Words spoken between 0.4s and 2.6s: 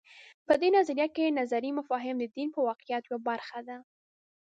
په دې نظریه کې نظري مفاهیم د دین د